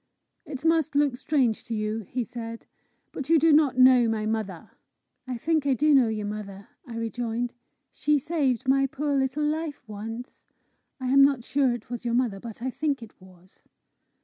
"It 0.47 0.65
must 0.65 0.95
look 0.95 1.15
strange 1.15 1.63
to 1.65 1.75
you," 1.75 1.99
he 2.09 2.23
said; 2.23 2.65
"but 3.11 3.29
you 3.29 3.37
do 3.37 3.53
not 3.53 3.77
know 3.77 4.07
my 4.07 4.25
mother!" 4.25 4.71
"I 5.27 5.37
think 5.37 5.67
I 5.67 5.75
do 5.75 5.93
know 5.93 6.07
your 6.07 6.25
mother," 6.25 6.69
I 6.87 6.95
rejoined. 6.97 7.53
"She 7.91 8.17
saved 8.17 8.67
my 8.67 8.87
poor 8.87 9.15
little 9.15 9.45
life 9.45 9.83
once. 9.87 10.47
I 10.99 11.09
am 11.09 11.21
not 11.23 11.43
sure 11.43 11.71
it 11.75 11.91
was 11.91 12.03
your 12.03 12.15
mother, 12.15 12.39
but 12.39 12.63
I 12.63 12.71
think 12.71 13.03
it 13.03 13.21
was." 13.21 13.61